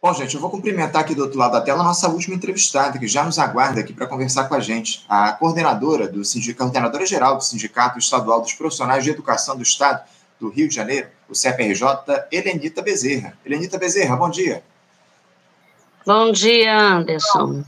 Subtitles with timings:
[0.00, 2.96] Bom, gente, eu vou cumprimentar aqui do outro lado da tela a nossa última entrevistada,
[2.96, 7.04] que já nos aguarda aqui para conversar com a gente, a coordenadora do sindicato, coordenadora
[7.04, 10.04] geral do Sindicato Estadual dos Profissionais de Educação do Estado
[10.38, 11.84] do Rio de Janeiro, o CPRJ,
[12.30, 13.36] Helenita Bezerra.
[13.44, 14.62] Helenita Bezerra, bom dia.
[16.06, 17.64] Bom dia, Anderson.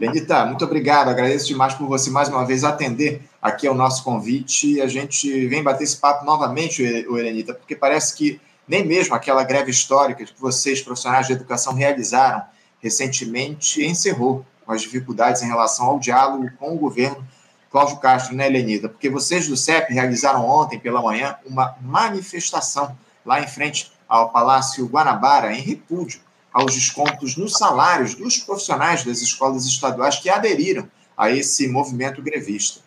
[0.00, 4.80] Helenita, muito obrigado, agradeço demais por você mais uma vez atender aqui ao nosso convite.
[4.80, 9.70] A gente vem bater esse papo novamente, Helenita, porque parece que nem mesmo aquela greve
[9.70, 12.42] histórica que vocês, profissionais de educação, realizaram
[12.80, 17.26] recentemente, encerrou com as dificuldades em relação ao diálogo com o governo
[17.70, 18.88] Cláudio Castro, né, Lenida?
[18.88, 24.86] Porque vocês do CEP realizaram ontem pela manhã uma manifestação lá em frente ao Palácio
[24.86, 26.20] Guanabara, em repúdio
[26.52, 32.80] aos descontos nos salários dos profissionais das escolas estaduais que aderiram a esse movimento grevista.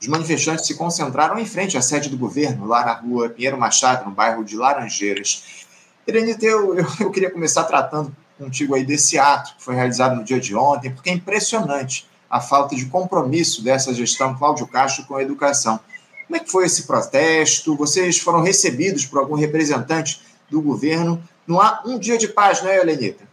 [0.00, 4.04] Os manifestantes se concentraram em frente à sede do governo, lá na rua Pinheiro Machado,
[4.04, 5.64] no bairro de Laranjeiras.
[6.06, 10.24] Irenita, eu, eu, eu queria começar tratando contigo aí desse ato que foi realizado no
[10.24, 15.16] dia de ontem, porque é impressionante a falta de compromisso dessa gestão Cláudio Castro com
[15.16, 15.80] a educação.
[16.26, 17.76] Como é que foi esse protesto?
[17.76, 21.22] Vocês foram recebidos por algum representante do governo?
[21.46, 23.24] Não há um dia de paz, não é, Helenita?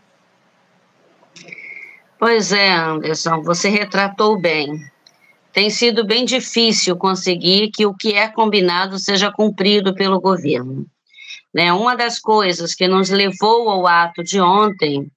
[2.20, 4.90] Pois é, Anderson, você retratou bem
[5.54, 10.86] tem sido bem difícil conseguir que o que é combinado seja cumprido pelo governo.
[11.54, 11.72] Né?
[11.72, 15.08] Uma das coisas que nos levou ao ato de ontem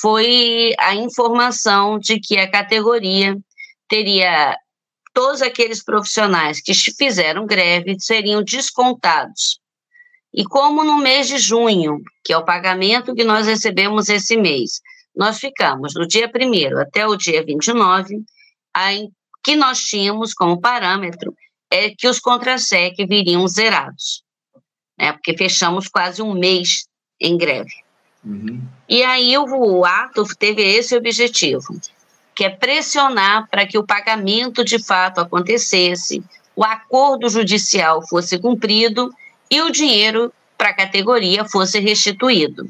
[0.00, 3.36] foi a informação de que a categoria
[3.86, 4.56] teria
[5.12, 9.60] todos aqueles profissionais que fizeram greve seriam descontados.
[10.32, 14.80] E como no mês de junho, que é o pagamento que nós recebemos esse mês,
[15.14, 18.22] nós ficamos do dia 1 até o dia 29,
[18.74, 18.92] a
[19.46, 21.32] que nós tínhamos como parâmetro
[21.70, 24.24] é que os contra-cheque viriam zerados,
[24.98, 26.88] né, porque fechamos quase um mês
[27.20, 27.72] em greve.
[28.24, 28.60] Uhum.
[28.88, 31.80] E aí o, o ato teve esse objetivo,
[32.34, 36.24] que é pressionar para que o pagamento de fato acontecesse,
[36.56, 39.14] o acordo judicial fosse cumprido
[39.48, 42.68] e o dinheiro para a categoria fosse restituído.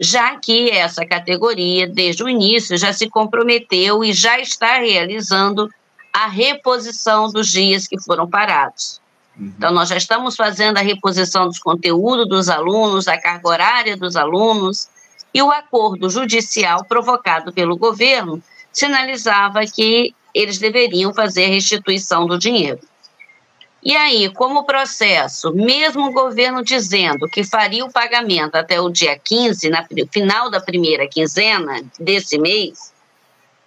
[0.00, 5.70] Já que essa categoria, desde o início, já se comprometeu e já está realizando
[6.12, 9.00] a reposição dos dias que foram parados.
[9.36, 9.52] Uhum.
[9.56, 14.16] Então, nós já estamos fazendo a reposição dos conteúdos dos alunos, da carga horária dos
[14.16, 14.88] alunos,
[15.32, 22.38] e o acordo judicial provocado pelo governo sinalizava que eles deveriam fazer a restituição do
[22.38, 22.80] dinheiro.
[23.84, 28.88] E aí, como o processo, mesmo o governo dizendo que faria o pagamento até o
[28.88, 32.91] dia 15, na final da primeira quinzena desse mês,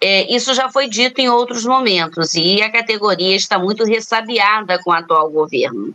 [0.00, 4.90] é, isso já foi dito em outros momentos e a categoria está muito ressabiada com
[4.90, 5.94] o atual governo.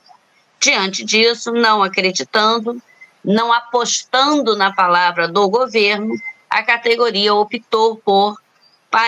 [0.60, 2.82] Diante disso, não acreditando,
[3.24, 6.14] não apostando na palavra do governo,
[6.50, 8.38] a categoria optou por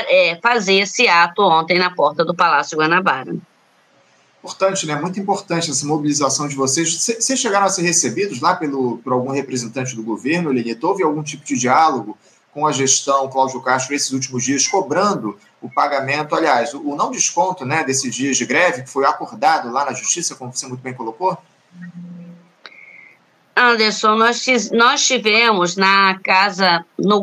[0.08, 3.36] é, fazer esse ato ontem na porta do Palácio Guanabara.
[4.40, 4.96] Importante, né?
[4.96, 6.94] Muito importante essa mobilização de vocês.
[6.94, 10.86] Vocês chegaram a ser recebidos lá pelo, por algum representante do governo, Lenito?
[10.86, 12.18] Houve algum tipo de diálogo
[12.54, 17.66] com a gestão Cláudio Castro esses últimos dias, cobrando o pagamento, aliás, o, não desconto
[17.66, 20.94] né, desses dias de greve, que foi acordado lá na Justiça, como você muito bem
[20.94, 21.38] colocou?
[23.56, 27.22] Anderson, nós, nós tivemos na casa, no,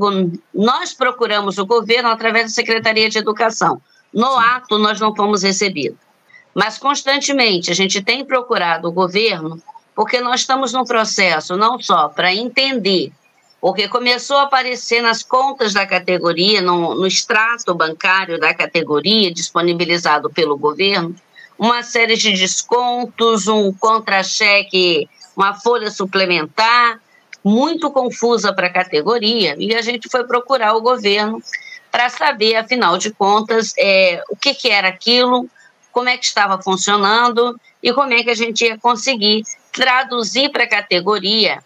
[0.54, 3.80] nós procuramos o governo através da Secretaria de Educação.
[4.12, 5.98] No ato, nós não fomos recebidos.
[6.54, 9.62] Mas constantemente a gente tem procurado o governo,
[9.94, 13.12] porque nós estamos num processo não só para entender
[13.60, 20.30] porque começou a aparecer nas contas da categoria, no, no extrato bancário da categoria, disponibilizado
[20.30, 21.14] pelo governo,
[21.58, 25.06] uma série de descontos, um contra-cheque,
[25.36, 26.98] uma folha suplementar,
[27.44, 31.42] muito confusa para a categoria, e a gente foi procurar o governo
[31.90, 35.46] para saber, afinal de contas, é, o que, que era aquilo,
[35.92, 39.42] como é que estava funcionando e como é que a gente ia conseguir
[39.72, 41.62] traduzir para a categoria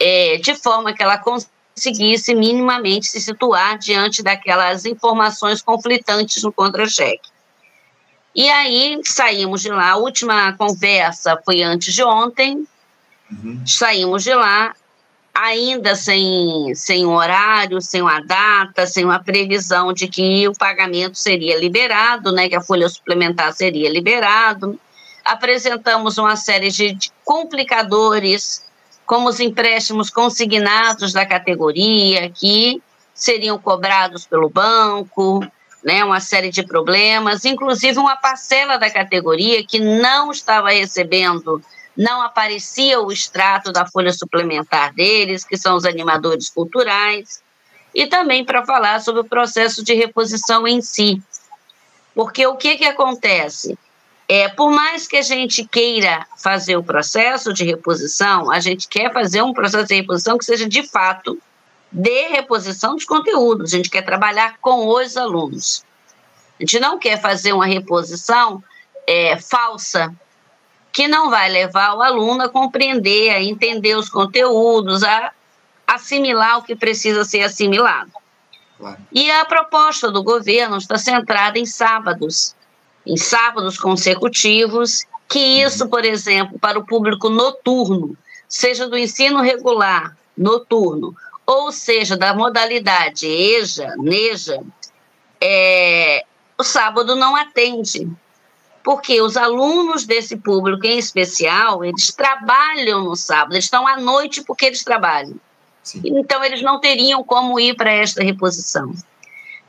[0.00, 7.28] é, de forma que ela conseguisse minimamente se situar diante daquelas informações conflitantes no contra-cheque.
[8.34, 12.66] E aí saímos de lá, a última conversa foi antes de ontem,
[13.30, 13.62] uhum.
[13.66, 14.74] saímos de lá
[15.36, 21.16] ainda sem, sem um horário, sem uma data, sem uma previsão de que o pagamento
[21.18, 24.78] seria liberado, né, que a folha suplementar seria liberado.
[25.24, 28.65] Apresentamos uma série de complicadores
[29.06, 32.82] como os empréstimos consignados da categoria, que
[33.14, 35.46] seriam cobrados pelo banco,
[35.82, 41.62] né, uma série de problemas, inclusive uma parcela da categoria que não estava recebendo
[41.96, 47.42] não aparecia o extrato da folha suplementar deles, que são os animadores culturais,
[47.94, 51.22] e também para falar sobre o processo de reposição em si.
[52.14, 53.78] Porque o que, que acontece?
[54.28, 59.12] É, por mais que a gente queira fazer o processo de reposição, a gente quer
[59.12, 61.38] fazer um processo de reposição que seja de fato
[61.92, 63.72] de reposição de conteúdos.
[63.72, 65.84] A gente quer trabalhar com os alunos.
[66.58, 68.62] A gente não quer fazer uma reposição
[69.06, 70.12] é, falsa,
[70.92, 75.30] que não vai levar o aluno a compreender, a entender os conteúdos, a
[75.86, 78.10] assimilar o que precisa ser assimilado.
[78.78, 78.96] Claro.
[79.12, 82.54] E a proposta do governo está centrada em sábados,
[83.06, 85.90] em sábados consecutivos, que isso, uhum.
[85.90, 88.16] por exemplo, para o público noturno,
[88.48, 91.14] seja do ensino regular noturno,
[91.46, 94.62] ou seja, da modalidade EJA, NEJA,
[95.40, 96.24] é,
[96.58, 98.08] o sábado não atende
[98.86, 104.44] porque os alunos desse público em especial, eles trabalham no sábado, eles estão à noite
[104.44, 105.34] porque eles trabalham.
[105.82, 106.02] Sim.
[106.04, 108.92] Então, eles não teriam como ir para esta reposição.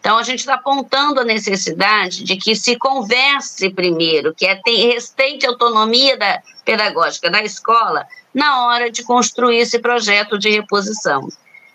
[0.07, 5.45] Então, a gente está apontando a necessidade de que se converse primeiro, que é restante
[5.45, 11.27] autonomia da pedagógica da escola na hora de construir esse projeto de reposição.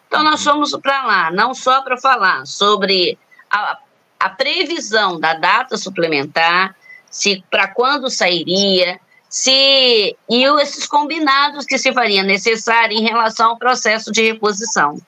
[0.09, 3.19] Então, nós fomos para lá, não só para falar sobre
[3.51, 3.77] a,
[4.19, 6.75] a previsão da data suplementar,
[7.11, 8.99] se para quando sairia,
[9.29, 15.03] se e esses combinados que se faria necessário em relação ao processo de reposição.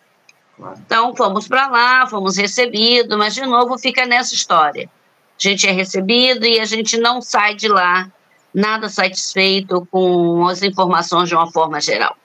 [0.58, 4.88] Então, fomos para lá, fomos recebidos, mas de novo fica nessa história.
[5.36, 8.10] A gente é recebido e a gente não sai de lá
[8.54, 12.16] nada satisfeito com as informações de uma forma geral.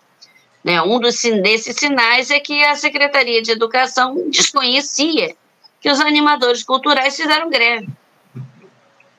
[0.63, 0.79] Né?
[0.81, 5.35] Um dos, desses sinais é que a Secretaria de Educação desconhecia
[5.81, 7.89] que os animadores culturais fizeram greve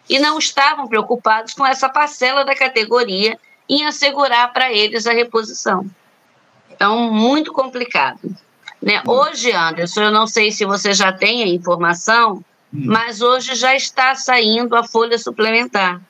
[0.08, 5.86] e não estavam preocupados com essa parcela da categoria em assegurar para eles a reposição.
[6.70, 8.36] Então, muito complicado.
[8.82, 9.02] Né?
[9.06, 12.36] Hoje, Anderson, eu não sei se você já tem a informação,
[12.72, 12.84] hum.
[12.86, 16.00] mas hoje já está saindo a folha suplementar.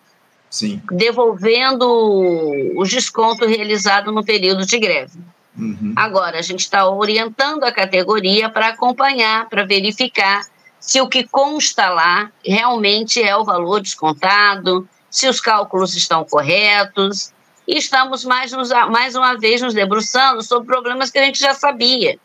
[0.49, 0.83] Sim.
[0.91, 5.19] Devolvendo o desconto realizado no período de greve.
[5.57, 5.93] Uhum.
[5.95, 10.45] Agora, a gente está orientando a categoria para acompanhar, para verificar
[10.81, 17.33] se o que consta lá realmente é o valor descontado, se os cálculos estão corretos.
[17.69, 21.55] E estamos mais, nos, mais uma vez nos debruçando sobre problemas que a gente já
[21.55, 22.19] sabia,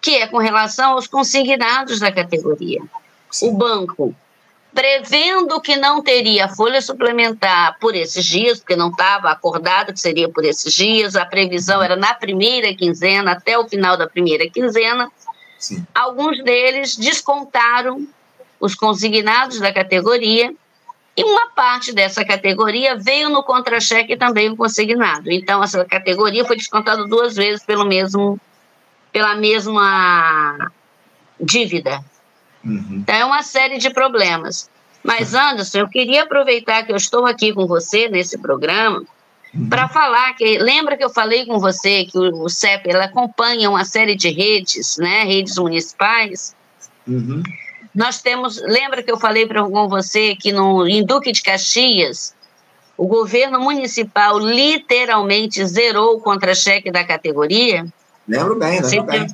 [0.00, 2.80] que é com relação aos consignados da categoria.
[3.30, 3.50] Sim.
[3.50, 4.14] O banco,
[4.74, 10.28] prevendo que não teria folha suplementar por esses dias, porque não estava acordado que seria
[10.28, 15.10] por esses dias, a previsão era na primeira quinzena, até o final da primeira quinzena,
[15.60, 15.86] Sim.
[15.94, 18.08] Alguns deles descontaram
[18.58, 20.52] os consignados da categoria
[21.14, 25.30] e uma parte dessa categoria veio no contra-cheque também o consignado.
[25.30, 28.40] Então, essa categoria foi descontada duas vezes pelo mesmo,
[29.12, 30.70] pela mesma
[31.40, 32.04] dívida.
[32.64, 33.00] Uhum.
[33.02, 34.68] Então, é uma série de problemas.
[35.02, 39.02] Mas, Anderson, eu queria aproveitar que eu estou aqui com você nesse programa
[39.54, 39.68] Uhum.
[39.68, 43.68] Para falar que lembra que eu falei com você que o, o CEP ela acompanha
[43.68, 46.54] uma série de redes, né, redes municipais.
[47.06, 47.42] Uhum.
[47.94, 52.34] Nós temos, lembra que eu falei para com você que no em Duque de Caxias
[52.96, 57.86] o governo municipal literalmente zerou o contra-cheque da categoria?
[58.26, 59.26] Lembro bem, lembro bem.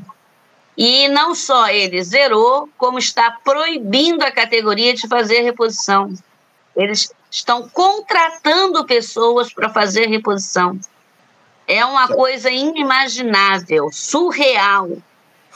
[0.77, 6.13] E não só ele zerou, como está proibindo a categoria de fazer reposição.
[6.77, 10.79] Eles estão contratando pessoas para fazer reposição.
[11.67, 14.99] É uma coisa inimaginável, surreal,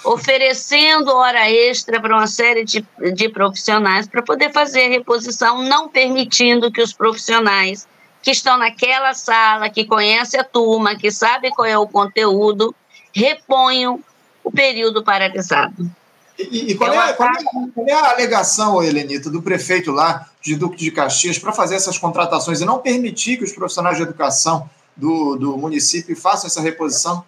[0.02, 2.84] oferecendo hora extra para uma série de,
[3.14, 7.86] de profissionais para poder fazer reposição, não permitindo que os profissionais
[8.22, 12.74] que estão naquela sala, que conhecem a turma, que sabem qual é o conteúdo,
[13.14, 14.02] reponham
[14.42, 15.90] o período paralisado.
[16.38, 20.56] E, e qual, é, qual, é, qual, é, a alegação, Helenita, do prefeito lá de
[20.56, 24.68] Duque de Caxias para fazer essas contratações e não permitir que os profissionais de educação
[24.96, 27.24] do, do município façam essa reposição?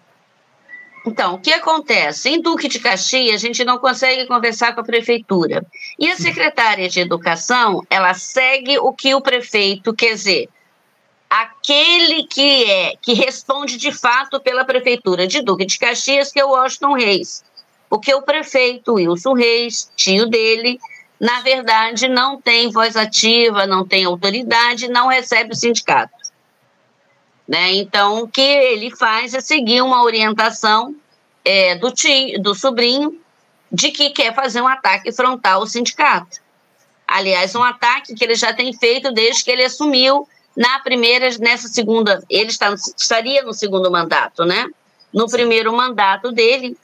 [1.05, 2.29] Então, o que acontece?
[2.29, 5.65] Em Duque de Caxias, a gente não consegue conversar com a prefeitura.
[5.99, 10.49] E a secretária de Educação, ela segue o que o prefeito quer dizer.
[11.33, 16.45] Aquele que é, que responde de fato pela prefeitura de Duque de Caxias, que é
[16.45, 17.43] o Washington Reis.
[17.89, 20.79] Porque o prefeito Wilson Reis, tio dele,
[21.19, 26.13] na verdade não tem voz ativa, não tem autoridade, não recebe o sindicato.
[27.47, 27.77] Né?
[27.77, 30.95] Então, o que ele faz é seguir uma orientação
[31.43, 33.19] é, do, tio, do sobrinho
[33.71, 36.37] de que quer fazer um ataque frontal ao sindicato.
[37.07, 41.67] Aliás, um ataque que ele já tem feito desde que ele assumiu na primeira, nessa
[41.67, 44.67] segunda, ele está, estaria no segundo mandato, né?
[45.11, 46.77] No primeiro mandato dele,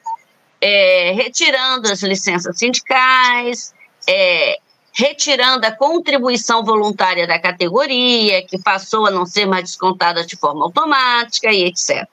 [0.59, 3.73] é, retirando as licenças sindicais,
[4.07, 4.57] é,
[4.91, 10.65] retirando a contribuição voluntária da categoria, que passou a não ser mais descontada de forma
[10.65, 12.07] automática e etc.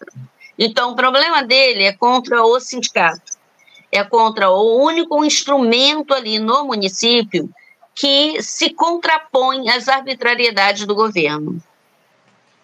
[0.59, 3.33] Então, o problema dele é contra o sindicato,
[3.91, 7.51] é contra o único instrumento ali no município
[7.97, 11.61] que se contrapõe às arbitrariedades do governo.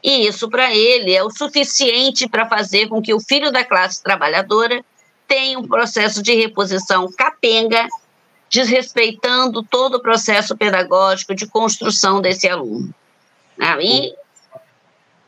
[0.04, 4.02] E isso, para ele, é o suficiente para fazer com que o filho da classe
[4.02, 4.84] trabalhadora
[5.26, 7.88] tenha um processo de reposição capenga,
[8.50, 12.94] desrespeitando todo o processo pedagógico de construção desse aluno.
[13.58, 14.12] Aí,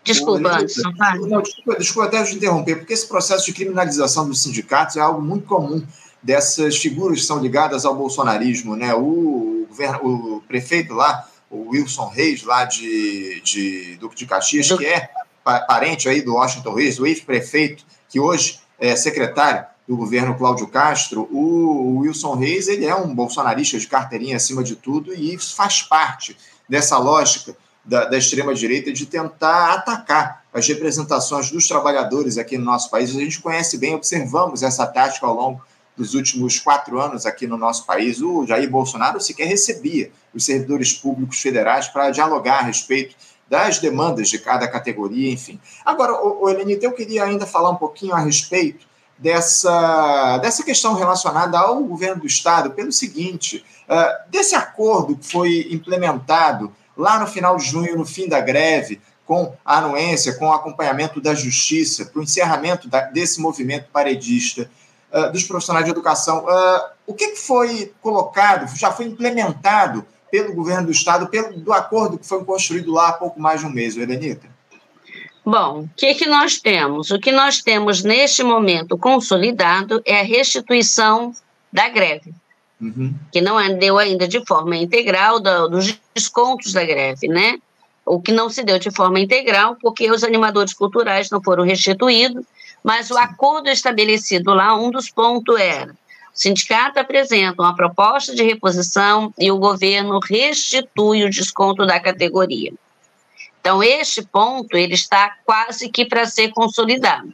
[0.02, 0.92] Desculpa, Anderson.
[1.26, 5.22] Não, desculpa, desculpa até te interromper, porque esse processo de criminalização dos sindicatos é algo
[5.22, 5.82] muito comum
[6.24, 8.74] dessas figuras que são ligadas ao bolsonarismo.
[8.74, 8.94] Né?
[8.94, 9.68] O,
[10.02, 15.10] o, prefeito lá, o Wilson Reis, lá de, de Duque de Caxias, que é
[15.44, 21.28] parente aí do Washington Reis, o ex-prefeito, que hoje é secretário do governo Cláudio Castro,
[21.30, 25.82] o Wilson Reis ele é um bolsonarista de carteirinha acima de tudo e isso faz
[25.82, 26.34] parte
[26.66, 27.54] dessa lógica
[27.84, 33.10] da, da extrema-direita de tentar atacar as representações dos trabalhadores aqui no nosso país.
[33.10, 35.62] A gente conhece bem, observamos essa tática ao longo
[35.96, 38.20] dos últimos quatro anos aqui no nosso país.
[38.20, 43.14] O Jair Bolsonaro sequer recebia os servidores públicos federais para dialogar a respeito
[43.48, 45.60] das demandas de cada categoria, enfim.
[45.84, 48.86] Agora, o, o Elenita, eu queria ainda falar um pouquinho a respeito
[49.18, 55.68] dessa, dessa questão relacionada ao governo do Estado, pelo seguinte: uh, desse acordo que foi
[55.70, 60.52] implementado lá no final de junho, no fim da greve, com a anuência, com o
[60.52, 64.70] acompanhamento da justiça, para o encerramento da, desse movimento paredista
[65.14, 66.44] uh, dos profissionais de educação.
[66.44, 71.72] Uh, o que, que, foi colocado, já foi implementado pelo governo do Estado, pelo do
[71.72, 74.48] acordo que foi construído lá há pouco mais de um mês, Elenita?
[75.46, 77.10] Bom, o que, que nós temos?
[77.10, 81.34] O que nós temos neste momento consolidado é a restituição
[81.70, 82.32] da greve,
[82.80, 83.14] uhum.
[83.30, 87.58] que não deu ainda de forma integral do, dos descontos da greve, né?
[88.06, 92.44] O que não se deu de forma integral, porque os animadores culturais não foram restituídos,
[92.84, 95.96] mas o acordo estabelecido lá, um dos pontos era: o
[96.34, 102.74] sindicato apresenta uma proposta de reposição e o governo restitui o desconto da categoria.
[103.58, 107.32] Então, este ponto ele está quase que para ser consolidado.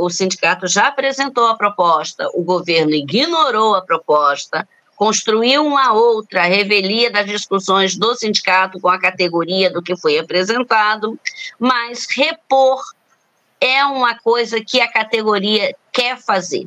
[0.00, 7.10] O sindicato já apresentou a proposta, o governo ignorou a proposta, construiu uma outra revelia
[7.10, 11.18] das discussões do sindicato com a categoria do que foi apresentado,
[11.58, 12.80] mas repor
[13.60, 16.66] é uma coisa que a categoria quer fazer.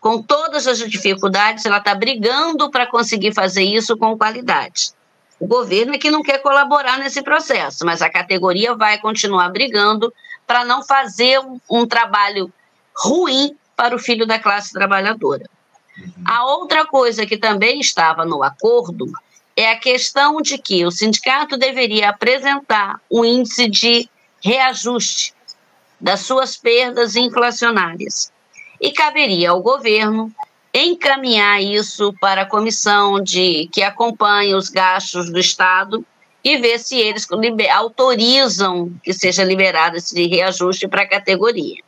[0.00, 4.90] Com todas as dificuldades, ela está brigando para conseguir fazer isso com qualidade.
[5.38, 10.12] O governo é que não quer colaborar nesse processo, mas a categoria vai continuar brigando
[10.46, 12.52] para não fazer um, um, trabalho
[12.94, 15.48] ruim para o filho da classe trabalhadora.
[16.24, 19.06] A outra coisa que também estava no acordo
[19.56, 24.08] é a questão de que o sindicato deveria apresentar um índice de
[24.42, 25.34] reajuste
[26.04, 28.30] das suas perdas inflacionárias.
[28.78, 30.30] E caberia ao governo
[30.72, 36.04] encaminhar isso para a comissão de que acompanha os gastos do Estado
[36.44, 37.26] e ver se eles
[37.72, 41.82] autorizam que seja liberado esse reajuste para a categoria.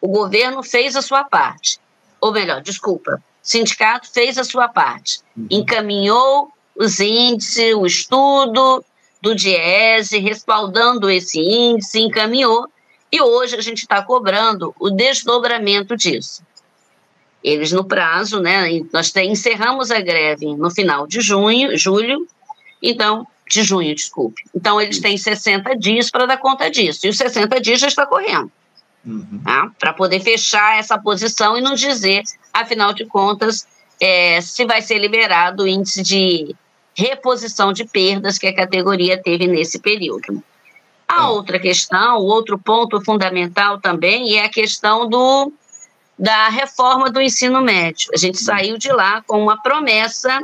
[0.00, 1.80] O governo fez a sua parte,
[2.20, 5.48] ou melhor, desculpa, o sindicato fez a sua parte, uhum.
[5.50, 8.84] encaminhou os índices, o estudo
[9.20, 12.68] do DIESE, respaldando esse índice, encaminhou,
[13.10, 16.42] e hoje a gente está cobrando o desdobramento disso.
[17.42, 18.66] Eles no prazo, né?
[18.92, 22.26] Nós encerramos a greve no final de junho, julho,
[22.82, 24.42] então, de junho, desculpe.
[24.54, 27.06] Então, eles têm 60 dias para dar conta disso.
[27.06, 28.50] E os 60 dias já está correndo.
[29.06, 29.40] Uhum.
[29.44, 29.70] Tá?
[29.78, 32.22] Para poder fechar essa posição e nos dizer,
[32.52, 33.66] afinal de contas,
[34.00, 36.54] é, se vai ser liberado o índice de
[36.94, 40.42] reposição de perdas que a categoria teve nesse período.
[41.08, 45.50] A outra questão, o outro ponto fundamental também é a questão do
[46.18, 48.10] da reforma do ensino médio.
[48.12, 50.40] A gente saiu de lá com uma promessa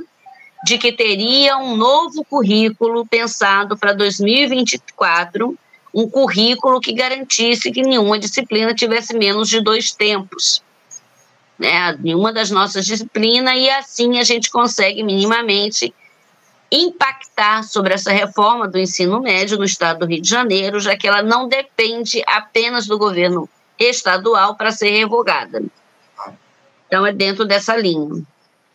[0.64, 5.58] de que teria um novo currículo pensado para 2024,
[5.92, 10.62] um currículo que garantisse que nenhuma disciplina tivesse menos de dois tempos.
[11.58, 15.94] Né, nenhuma das nossas disciplinas, e assim a gente consegue minimamente
[16.74, 21.06] impactar sobre essa reforma do ensino médio no estado do Rio de Janeiro, já que
[21.06, 25.62] ela não depende apenas do governo estadual para ser revogada.
[26.86, 28.22] Então, é dentro dessa linha.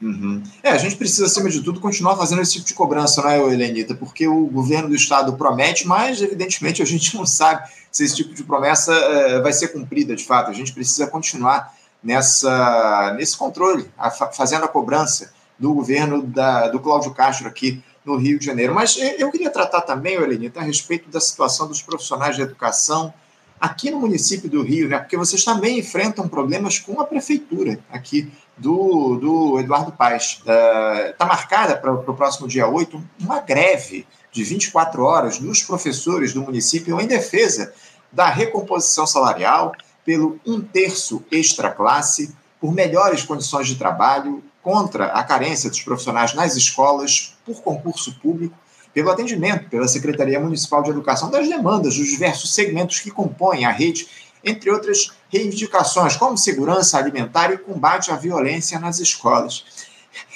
[0.01, 0.41] Uhum.
[0.63, 3.37] É, a gente precisa, acima de tudo, continuar fazendo esse tipo de cobrança, não é,
[3.37, 3.93] Helenita?
[3.93, 8.33] Porque o governo do Estado promete, mas, evidentemente, a gente não sabe se esse tipo
[8.33, 10.49] de promessa é, vai ser cumprida de fato.
[10.49, 16.79] A gente precisa continuar nessa, nesse controle, a, fazendo a cobrança do governo da, do
[16.79, 18.73] Cláudio Castro aqui no Rio de Janeiro.
[18.73, 23.13] Mas eu queria tratar também, Helenita, a respeito da situação dos profissionais de educação
[23.59, 24.97] aqui no município do Rio, né?
[24.99, 30.41] Porque vocês também enfrentam problemas com a prefeitura aqui do, do Eduardo Paes.
[30.41, 36.33] Está uh, marcada para o próximo dia 8 uma greve de 24 horas dos professores
[36.33, 37.73] do município em defesa
[38.11, 39.73] da recomposição salarial
[40.05, 46.35] pelo um terço extra classe, por melhores condições de trabalho, contra a carência dos profissionais
[46.35, 48.55] nas escolas, por concurso público
[48.93, 53.71] pelo atendimento pela Secretaria Municipal de Educação das demandas dos diversos segmentos que compõem a
[53.71, 54.07] rede,
[54.43, 59.65] entre outras reivindicações como segurança alimentar e combate à violência nas escolas.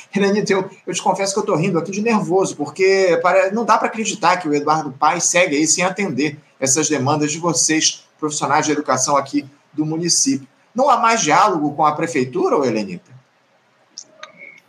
[0.10, 3.64] Renanita, eu, eu te confesso que eu estou rindo aqui de nervoso, porque para, não
[3.64, 8.04] dá para acreditar que o Eduardo Paes segue aí sem atender essas demandas de vocês,
[8.20, 10.48] profissionais de educação aqui do município.
[10.74, 13.13] Não há mais diálogo com a prefeitura, ou Helenita?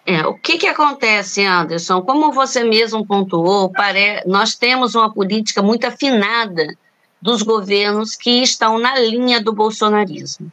[0.06, 2.02] É, o que, que acontece, Anderson?
[2.02, 4.22] Como você mesmo pontuou, pare...
[4.26, 6.76] nós temos uma política muito afinada
[7.20, 10.52] dos governos que estão na linha do bolsonarismo.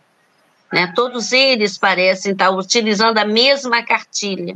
[0.71, 0.93] Né?
[0.95, 4.55] Todos eles parecem estar utilizando a mesma cartilha.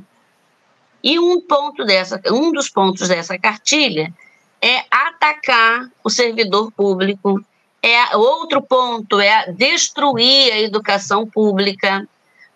[1.04, 4.14] E um ponto dessa, um dos pontos dessa cartilha
[4.62, 7.44] é atacar o servidor público.
[7.82, 12.08] É outro ponto é destruir a educação pública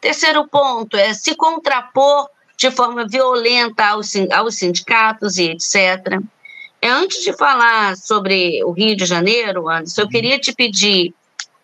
[0.01, 6.21] Terceiro ponto é se contrapor de forma violenta aos, aos sindicatos e etc.
[6.81, 10.11] É, antes de falar sobre o Rio de Janeiro, Anderson, eu uhum.
[10.11, 11.13] queria te pedir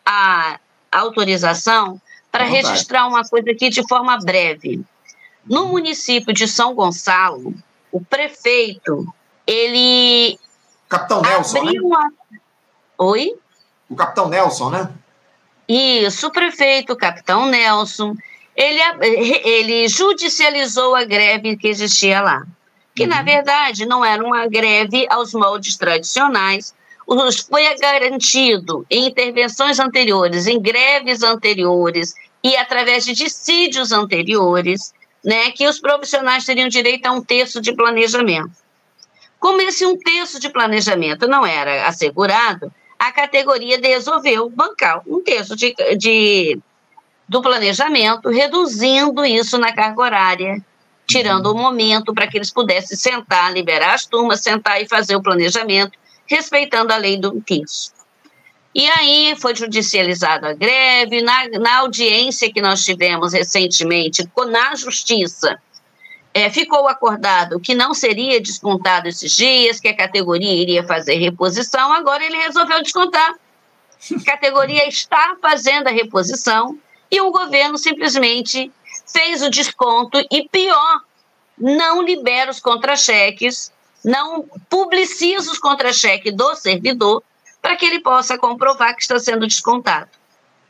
[0.06, 0.60] a
[0.92, 2.00] autorização
[2.32, 4.82] para registrar uma coisa aqui de forma breve.
[5.46, 7.54] No município de São Gonçalo,
[7.92, 9.08] o prefeito,
[9.48, 10.38] ele.
[10.90, 11.72] Capitão Nelson, né?
[11.82, 12.12] Uma...
[12.98, 13.36] Oi?
[13.90, 14.90] O Capitão Nelson, né?
[15.68, 18.16] Isso, o prefeito, o capitão Nelson,
[18.56, 18.80] ele,
[19.44, 22.46] ele judicializou a greve que existia lá.
[22.96, 23.10] Que, uhum.
[23.10, 26.74] na verdade, não era uma greve aos moldes tradicionais,
[27.50, 32.14] foi garantido em intervenções anteriores, em greves anteriores
[32.44, 37.74] e através de dissídios anteriores, né, que os profissionais teriam direito a um terço de
[37.74, 38.52] planejamento.
[39.40, 45.56] Como esse um terço de planejamento não era assegurado, a categoria resolveu bancar um terço
[45.56, 46.60] de, de,
[47.28, 50.66] do planejamento, reduzindo isso na carga horária,
[51.08, 55.22] tirando o momento para que eles pudessem sentar, liberar as turmas, sentar e fazer o
[55.22, 57.94] planejamento, respeitando a lei do terço.
[58.74, 65.58] E aí foi judicializada a greve, na, na audiência que nós tivemos recentemente na Justiça,
[66.36, 71.94] é, ficou acordado que não seria descontado esses dias, que a categoria iria fazer reposição,
[71.94, 73.36] agora ele resolveu descontar.
[74.14, 76.78] A categoria está fazendo a reposição
[77.10, 78.70] e o governo simplesmente
[79.08, 81.04] fez o desconto e, pior,
[81.58, 83.72] não libera os contra-cheques,
[84.04, 87.24] não publiciza os contra-cheques do servidor
[87.62, 90.10] para que ele possa comprovar que está sendo descontado.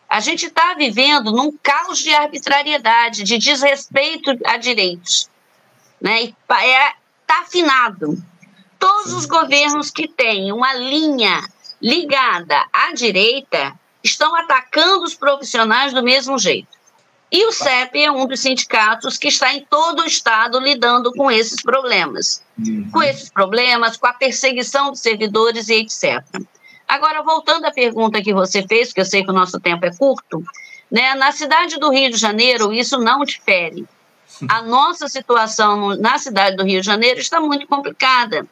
[0.08, 5.28] A gente está vivendo num caos de arbitrariedade, de desrespeito a direitos
[6.06, 6.22] né?
[6.22, 6.94] Está é,
[7.26, 8.15] tá afinado.
[8.78, 11.41] Todos os governos que têm uma linha
[11.82, 16.68] ligada à direita estão atacando os profissionais do mesmo jeito.
[17.32, 21.32] E o CEP é um dos sindicatos que está em todo o estado lidando com
[21.32, 22.44] esses problemas.
[22.60, 22.88] Uhum.
[22.91, 26.24] Com esses problemas, com a perseguição de servidores e etc.
[26.88, 29.91] Agora, voltando à pergunta que você fez, que eu sei que o nosso tempo é
[29.91, 30.44] curto,
[30.91, 33.88] né, na cidade do Rio de Janeiro, isso não difere
[34.50, 38.45] a nossa situação na cidade do Rio de Janeiro está muito complicada.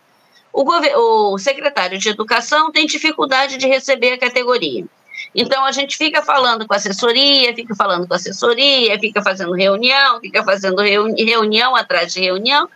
[0.51, 4.85] O, o secretário de Educação tem dificuldade de receber a categoria.
[5.33, 10.43] Então, a gente fica falando com assessoria, fica falando com assessoria, fica fazendo reunião, fica
[10.43, 12.69] fazendo reuni reunião atrás de reunião,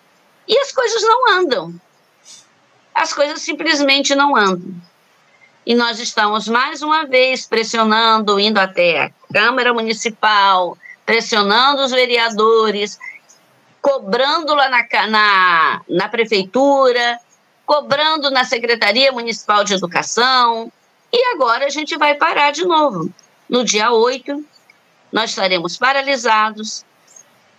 [0.47, 1.73] e as coisas não andam.
[2.95, 4.73] As coisas simplesmente não andam.
[5.65, 12.99] E nós estamos, mais uma vez, pressionando, indo até a Câmara Municipal, pressionando os vereadores,
[13.81, 17.17] cobrando lá na, na, na prefeitura,
[17.65, 20.69] cobrando na Secretaria Municipal de Educação.
[21.11, 23.09] E agora a gente vai parar de novo.
[23.47, 24.43] No dia 8,
[25.09, 26.83] nós estaremos paralisados,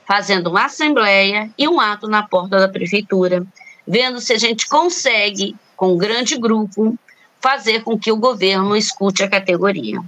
[0.07, 3.47] fazendo uma assembleia e um ato na porta da prefeitura,
[3.87, 6.99] vendo se a gente consegue, com um grande grupo,
[7.41, 10.03] fazer com que o governo escute a categoria.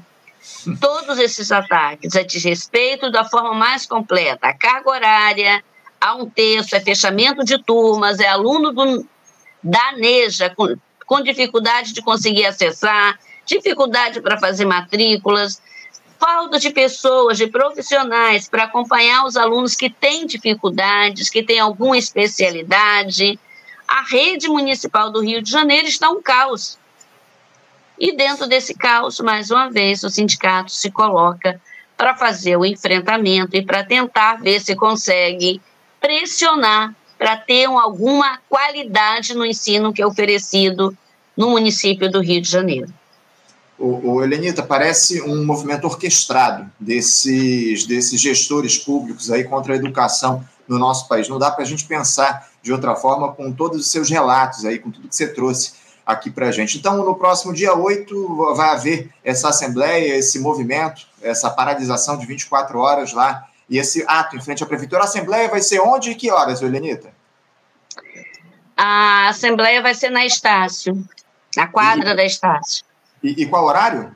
[0.80, 5.64] Todos esses ataques a desrespeito da forma mais completa, a carga horária,
[6.00, 9.06] há um texto, é fechamento de turmas, é aluno do,
[9.62, 10.74] da NEJA com,
[11.06, 15.60] com dificuldade de conseguir acessar, dificuldade para fazer matrículas,
[16.18, 21.96] falta de pessoas, de profissionais para acompanhar os alunos que têm dificuldades, que têm alguma
[21.96, 23.38] especialidade.
[23.86, 26.78] A rede municipal do Rio de Janeiro está um caos.
[28.00, 31.60] E dentro desse caos, mais uma vez, o sindicato se coloca
[31.98, 35.60] para fazer o enfrentamento e para tentar ver se consegue
[36.00, 40.96] pressionar para ter alguma qualidade no ensino que é oferecido
[41.36, 42.90] no município do Rio de Janeiro.
[43.78, 50.78] O, o parece um movimento orquestrado desses, desses gestores públicos aí contra a educação no
[50.78, 51.28] nosso país.
[51.28, 54.78] Não dá para a gente pensar de outra forma com todos os seus relatos aí,
[54.78, 55.79] com tudo que você trouxe
[56.10, 56.78] aqui para a gente.
[56.78, 62.78] Então, no próximo dia 8, vai haver essa assembleia, esse movimento, essa paralisação de 24
[62.78, 65.02] horas lá, e esse ato em frente à prefeitura.
[65.02, 67.12] A assembleia vai ser onde e que horas, Helenita?
[68.76, 71.06] A assembleia vai ser na Estácio,
[71.56, 72.16] na quadra e...
[72.16, 72.84] da Estácio.
[73.22, 74.14] E, e qual horário?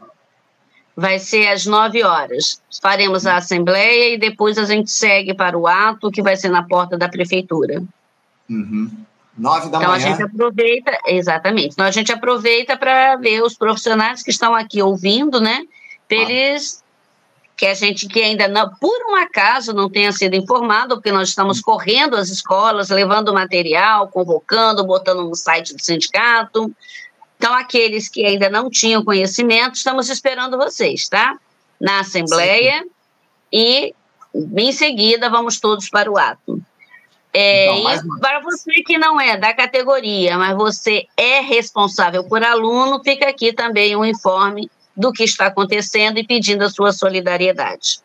[0.97, 2.61] Vai ser às 9 horas.
[2.81, 6.63] Faremos a assembleia e depois a gente segue para o ato, que vai ser na
[6.63, 7.83] porta da prefeitura.
[8.49, 8.91] Uhum.
[9.37, 9.99] Nove da então, manhã.
[9.99, 11.73] Então a gente aproveita, exatamente.
[11.73, 15.63] Então a gente aproveita para ver os profissionais que estão aqui ouvindo, né?
[16.09, 16.83] Para eles
[17.57, 21.29] que a gente que ainda não, por um acaso não tenha sido informado, porque nós
[21.29, 26.75] estamos correndo as escolas, levando material, convocando, botando no site do sindicato,
[27.45, 31.39] então, aqueles que ainda não tinham conhecimento, estamos esperando vocês, tá?
[31.79, 32.89] Na Assembleia Sim.
[33.53, 33.95] e
[34.57, 36.59] em seguida vamos todos para o ato.
[37.37, 43.03] É, então, para você que não é da categoria, mas você é responsável por aluno,
[43.03, 47.99] fica aqui também um informe do que está acontecendo e pedindo a sua solidariedade.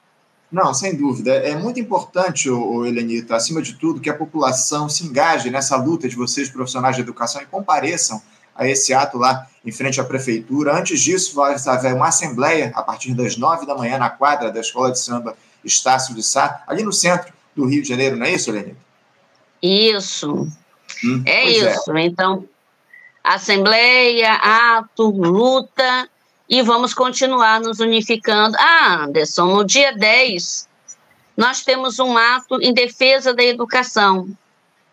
[0.52, 1.32] Não, sem dúvida.
[1.32, 6.10] É muito importante, o Helenita, acima de tudo, que a população se engaje nessa luta
[6.10, 8.20] de vocês, profissionais de educação, e compareçam
[8.56, 10.76] a esse ato lá em frente à prefeitura.
[10.76, 14.60] Antes disso, vai haver uma assembleia a partir das nove da manhã na quadra da
[14.60, 18.34] Escola de Samba Estácio de Sá, ali no centro do Rio de Janeiro, não é
[18.34, 18.89] isso, Lenita?
[19.62, 20.48] Isso.
[21.04, 21.50] Hum, é, é.
[21.50, 21.92] isso.
[21.96, 22.06] É.
[22.06, 22.48] Então,
[23.24, 26.10] assembleia, ato, luta
[26.50, 28.56] e vamos continuar nos unificando.
[28.60, 30.68] Ah, Anderson, no dia 10,
[31.38, 34.28] nós temos um ato em defesa da educação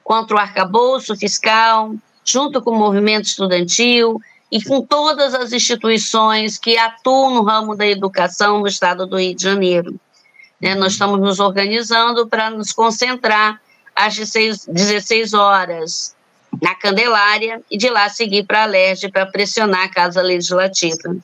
[0.05, 4.21] contra o arcabouço fiscal, junto com o movimento estudantil
[4.53, 9.35] e com todas as instituições que atuam no ramo da educação no estado do Rio
[9.35, 9.99] de Janeiro.
[10.61, 13.61] Né, nós estamos nos organizando para nos concentrar
[13.97, 16.15] às 16, 16 horas
[16.63, 21.17] na Candelária e de lá seguir para a para pressionar a Casa Legislativa.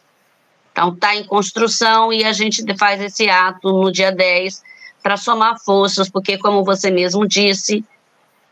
[0.73, 4.63] Então, está em construção e a gente faz esse ato no dia 10
[5.03, 7.85] para somar forças, porque, como você mesmo disse,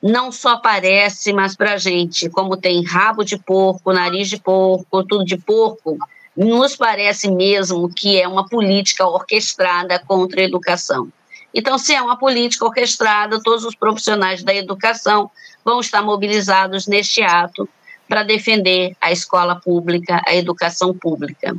[0.03, 5.05] não só parece, mas para a gente, como tem rabo de porco, nariz de porco,
[5.05, 5.97] tudo de porco,
[6.37, 11.09] nos parece mesmo que é uma política orquestrada contra a educação.
[11.55, 15.31] Então, se é uma política orquestrada, todos os profissionais da educação
[15.65, 17.69] vão estar mobilizados neste ato
[18.09, 21.55] para defender a escola pública, a educação pública.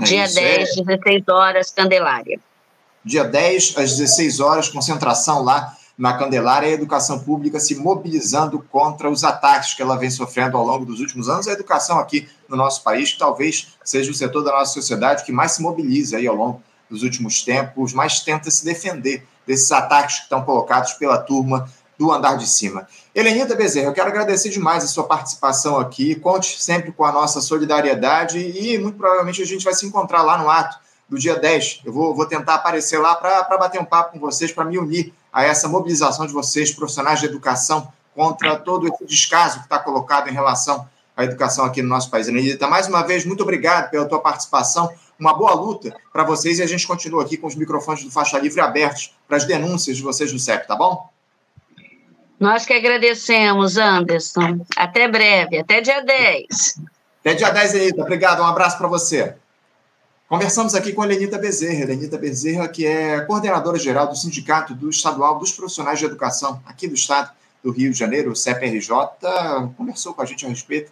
[0.00, 0.82] É Dia 10, é...
[0.82, 2.40] 16 horas, Candelária.
[3.04, 9.10] Dia 10, às 16 horas, concentração lá na Candelária a educação pública se mobilizando contra
[9.10, 11.46] os ataques que ela vem sofrendo ao longo dos últimos anos.
[11.46, 15.52] A educação aqui no nosso país talvez seja o setor da nossa sociedade que mais
[15.52, 20.22] se mobiliza aí ao longo dos últimos tempos, mais tenta se defender desses ataques que
[20.24, 22.88] estão colocados pela turma do andar de cima.
[23.14, 26.14] Helenita Bezerra, eu quero agradecer demais a sua participação aqui.
[26.14, 30.38] Conte sempre com a nossa solidariedade e muito provavelmente a gente vai se encontrar lá
[30.38, 31.82] no ato do dia 10.
[31.84, 35.12] Eu vou, vou tentar aparecer lá para bater um papo com vocês, para me unir
[35.32, 40.28] a essa mobilização de vocês, profissionais de educação, contra todo esse descaso que está colocado
[40.28, 40.88] em relação
[41.20, 42.28] à educação aqui no nosso país.
[42.28, 44.92] Anelita, mais uma vez, muito obrigado pela tua participação.
[45.18, 48.38] Uma boa luta para vocês e a gente continua aqui com os microfones do Faixa
[48.38, 51.08] Livre abertos para as denúncias de vocês do CEP, tá bom?
[52.38, 54.64] Nós que agradecemos, Anderson.
[54.74, 56.80] Até breve, até dia 10.
[57.20, 58.02] Até dia 10, Anelita.
[58.02, 59.34] Obrigado, um abraço para você.
[60.26, 64.88] Conversamos aqui com a Lenita Bezerra, Lenita Bezerra, que é coordenadora geral do Sindicato do
[64.88, 67.30] Estadual dos Profissionais de Educação aqui do Estado
[67.62, 68.88] do Rio de Janeiro, o CEPRJ,
[69.76, 70.90] conversou com a gente a respeito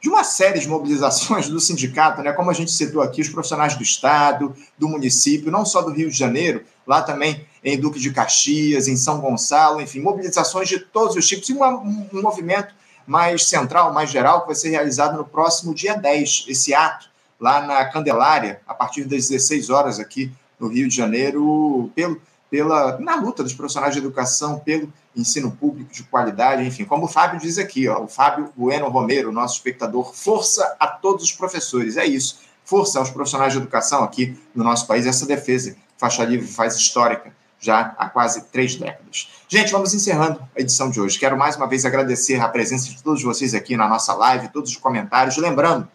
[0.00, 2.32] de uma série de mobilizações do sindicato, né?
[2.32, 6.10] Como a gente citou aqui, os profissionais do Estado, do município, não só do Rio
[6.10, 11.16] de Janeiro, lá também em Duque de Caxias, em São Gonçalo, enfim, mobilizações de todos
[11.16, 12.74] os tipos, e uma, um, um movimento
[13.06, 17.08] mais central, mais geral, que vai ser realizado no próximo dia 10, esse ato
[17.40, 22.98] lá na Candelária, a partir das 16 horas aqui no Rio de Janeiro, pelo pela,
[22.98, 27.40] na luta dos profissionais de educação pelo ensino público de qualidade, enfim, como o Fábio
[27.40, 32.06] diz aqui, ó, o Fábio Bueno Romero, nosso espectador, força a todos os professores, é
[32.06, 36.76] isso, força aos profissionais de educação aqui no nosso país, essa defesa Faixa Livre faz
[36.76, 39.28] histórica já há quase três décadas.
[39.48, 41.18] Gente, vamos encerrando a edição de hoje.
[41.18, 44.70] Quero mais uma vez agradecer a presença de todos vocês aqui na nossa live, todos
[44.70, 45.88] os comentários, lembrando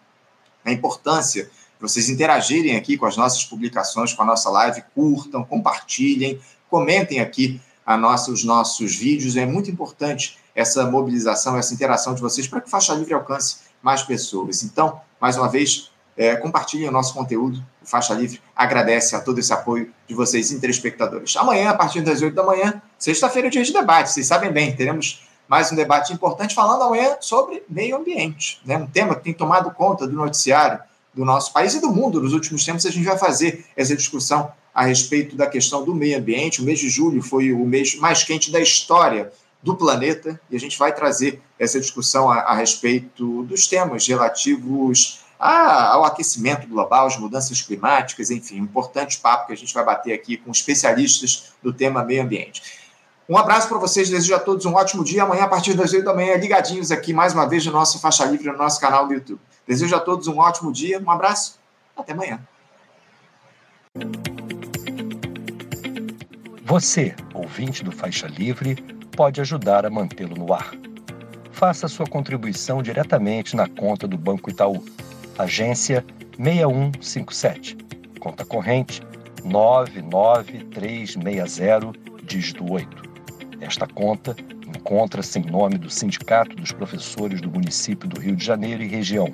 [0.66, 1.50] a importância
[1.82, 6.39] vocês interagirem aqui com as nossas publicações, com a nossa live, curtam, compartilhem,
[6.70, 9.36] comentem aqui a nossa, os nossos vídeos.
[9.36, 14.04] É muito importante essa mobilização, essa interação de vocês para que Faixa Livre alcance mais
[14.04, 14.63] pessoas.
[14.63, 17.63] Então, mais uma vez, é, compartilhem o nosso conteúdo.
[17.82, 21.36] O Faixa Livre agradece a todo esse apoio de vocês, telespectadores.
[21.36, 24.12] Amanhã, a partir das 8 da manhã, sexta-feira, dia de debate.
[24.12, 28.62] Vocês sabem bem, teremos mais um debate importante falando amanhã sobre meio ambiente.
[28.65, 28.78] Né?
[28.78, 30.80] Um tema que tem tomado conta do noticiário
[31.13, 32.86] do nosso país e do mundo nos últimos tempos.
[32.86, 36.62] A gente vai fazer essa discussão a respeito da questão do meio ambiente.
[36.62, 40.60] O mês de julho foi o mês mais quente da história do planeta e a
[40.60, 47.17] gente vai trazer essa discussão a, a respeito dos temas relativos ao aquecimento global, as
[47.17, 51.74] mudanças climáticas, enfim, um importante papo que a gente vai bater aqui com especialistas do
[51.74, 52.62] tema meio ambiente.
[53.28, 55.24] Um abraço para vocês, desejo a todos um ótimo dia.
[55.24, 58.26] Amanhã, a partir das 8 da manhã, ligadinhos aqui mais uma vez no nosso Faixa
[58.26, 59.39] Livre, no nosso canal do YouTube.
[59.67, 61.60] Desejo a todos um ótimo dia, um abraço,
[61.95, 62.39] até amanhã.
[66.63, 68.76] Você, ouvinte do Faixa Livre,
[69.15, 70.71] pode ajudar a mantê-lo no ar.
[71.52, 74.84] Faça sua contribuição diretamente na conta do Banco Itaú
[75.38, 76.04] agência
[76.38, 77.78] 6157,
[78.19, 79.02] conta corrente
[79.43, 81.91] 99360,
[82.24, 83.12] dígito 8.
[83.60, 84.36] Esta conta
[84.67, 89.34] encontra-se em nome do Sindicato dos Professores do Município do Rio de Janeiro e região,